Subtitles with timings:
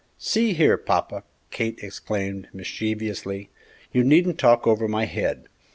[0.17, 3.51] "See here, papa!" Kate exclaimed, mischievously,
[3.91, 5.47] "you needn't talk over my head!